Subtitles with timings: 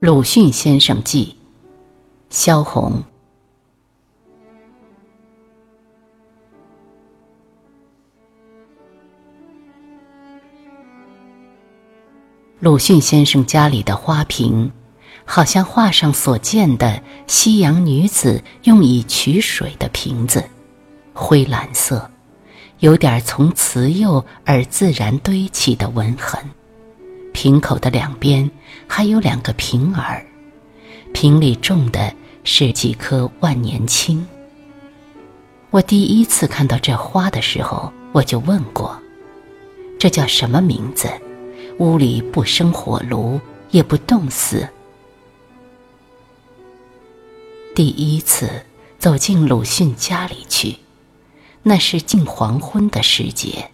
[0.00, 1.36] 鲁迅先生记，
[2.30, 3.04] 萧红。
[12.60, 14.72] 鲁迅先生家里的花瓶，
[15.26, 20.42] 好像画上所见的西洋女子用以取水的瓶子，
[21.12, 22.10] 灰蓝色，
[22.78, 26.42] 有点从慈幼而自然堆起的纹痕。
[27.32, 28.48] 瓶口的两边
[28.86, 30.24] 还有两个瓶儿，
[31.12, 32.12] 瓶里种的
[32.44, 34.26] 是几棵万年青。
[35.70, 39.00] 我第一次看到这花的时候，我就问过
[39.98, 41.08] ：“这叫什么名字？
[41.78, 43.40] 屋里不生火炉，
[43.70, 44.68] 也不冻死。”
[47.74, 48.50] 第一次
[48.98, 50.76] 走进鲁迅家里去，
[51.62, 53.70] 那是近黄昏的时节，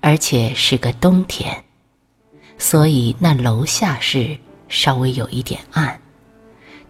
[0.00, 1.64] 而且是个冬天。
[2.62, 6.00] 所以那楼下是稍微有一点暗，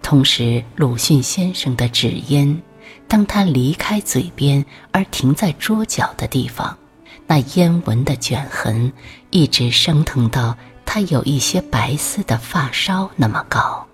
[0.03, 2.61] 同时鲁迅先生的纸烟，
[3.09, 6.77] 当他离开嘴边而停在桌角的地方，
[7.27, 8.93] 那烟纹的卷痕
[9.31, 13.87] 一直升腾到他有一些白丝的发梢那么高，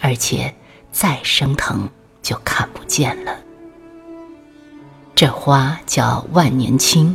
[0.00, 0.52] 而且
[0.90, 1.86] 再升腾
[2.22, 3.36] 就看不见了。
[5.14, 7.14] 这花叫万年青，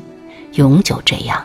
[0.53, 1.43] 永久这样。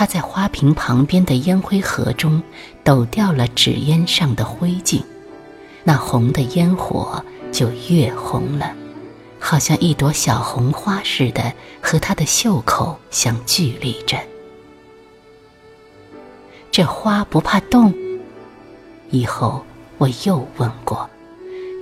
[0.00, 2.42] 他在花瓶旁边的烟灰盒中
[2.82, 5.02] 抖掉了纸烟上的灰烬，
[5.84, 8.74] 那红的烟火就越红了，
[9.38, 14.16] 好像一朵小红花似的，和他的袖口相距离着。
[16.72, 17.92] 这花不怕冻？
[19.10, 19.62] 以后
[19.98, 21.10] 我又问过，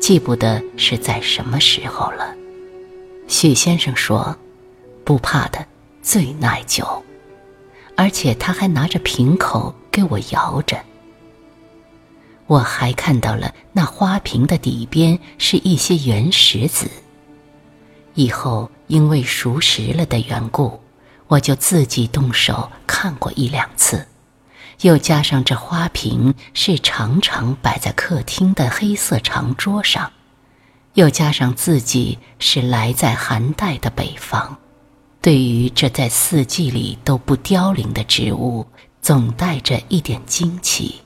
[0.01, 2.35] 记不得是在什么时候了。
[3.29, 4.35] 许先生说，
[5.05, 5.65] 不怕的，
[6.03, 6.85] 最耐久。
[7.99, 10.81] 而且他还拿着瓶口给我摇着。
[12.47, 16.89] 我还看到了那花瓶的底边是一些原石子。
[18.15, 20.81] 以后因为熟识了的缘故，
[21.27, 24.07] 我就自己动手看过一两次。
[24.83, 30.13] 又加上这花瓶是常常摆在客厅的黑色长桌上，
[30.95, 34.57] 又加上自己是来在寒带的北方。
[35.29, 38.67] 对于这在四季里都不凋零的植物，
[39.03, 41.03] 总带着一点惊奇。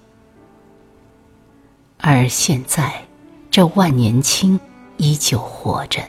[1.99, 3.05] 而现在，
[3.51, 4.61] 这万年青
[4.97, 6.09] 依旧活着。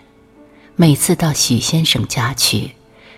[0.76, 2.76] 每次到许先生家去，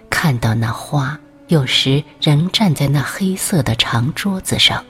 [0.10, 1.20] 看到那花，
[1.50, 4.86] 有时仍站在那黑色的长桌子上，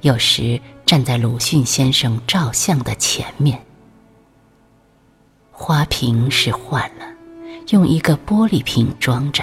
[0.00, 3.64] 有时站在鲁迅先生照相的前面。
[5.52, 7.13] 花瓶是换了。
[7.70, 9.42] 用一个玻璃瓶装着，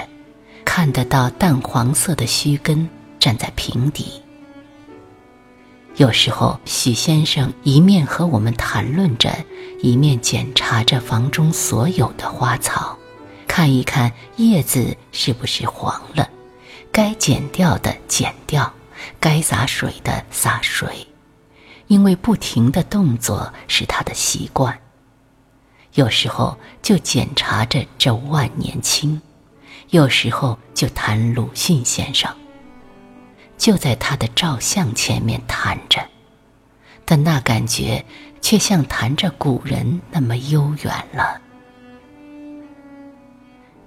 [0.64, 2.88] 看得到淡黄色的须根
[3.20, 4.22] 站在瓶底。
[5.96, 9.34] 有时候，许先生一面和我们谈论着，
[9.82, 12.98] 一面检查着房中所有的花草，
[13.48, 16.30] 看一看叶子是不是黄了，
[16.92, 18.72] 该剪掉的剪掉，
[19.20, 21.06] 该洒水的洒水，
[21.88, 24.80] 因为不停的动作是他的习惯。
[25.96, 29.22] 有时候就检查着这万年青，
[29.90, 32.34] 有时候就谈鲁迅先生。
[33.57, 36.02] 就在他的照相前面谈着，
[37.03, 38.03] 但那感觉
[38.41, 41.40] 却像谈着古人那么悠远了。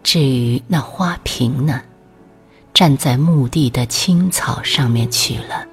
[0.02, 1.82] 至于那花瓶呢，
[2.74, 5.66] 站在墓地的青草上面去了，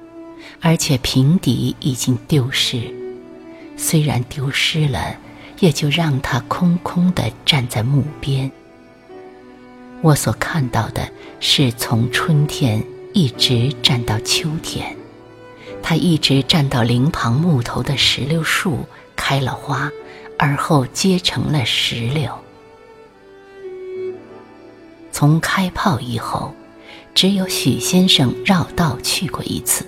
[0.62, 2.92] 而且瓶底已经丢失，
[3.76, 5.14] 虽然丢失了。
[5.62, 8.50] 也就让它空空的站在墓边。
[10.00, 11.08] 我所看到的
[11.38, 12.84] 是从春天
[13.14, 14.96] 一直站到秋天，
[15.80, 18.80] 它一直站到林旁木头的石榴树
[19.14, 19.88] 开了花，
[20.36, 22.36] 而后结成了石榴。
[25.12, 26.52] 从开炮以后，
[27.14, 29.86] 只有许先生绕道去过一次，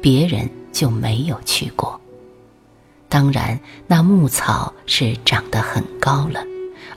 [0.00, 2.00] 别人就没有去过。
[3.10, 6.42] 当然，那牧草是长得很高了，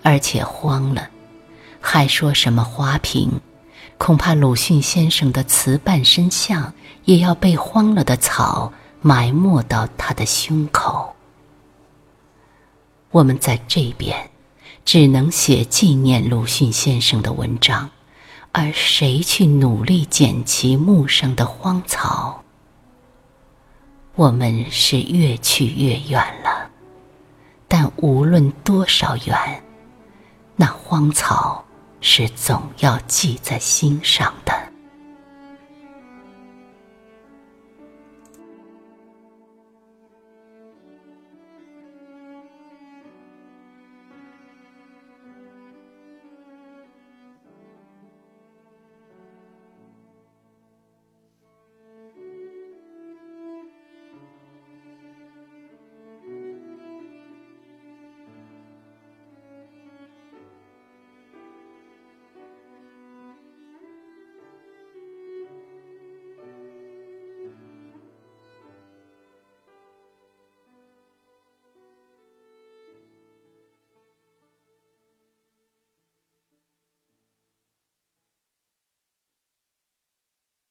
[0.03, 1.09] 而且荒了，
[1.81, 3.41] 还说什么花瓶？
[3.97, 6.73] 恐怕鲁迅先生的瓷半身像
[7.05, 8.71] 也要被荒了的草
[9.01, 11.15] 埋没到他的胸口。
[13.09, 14.29] 我们在这边，
[14.85, 17.89] 只能写纪念鲁迅先生的文章，
[18.51, 22.42] 而谁去努力捡起墓上的荒草？
[24.15, 26.69] 我们是越去越远了，
[27.67, 29.63] 但无论多少远，
[30.55, 31.65] 那荒草
[31.99, 34.31] 是总要记在心上。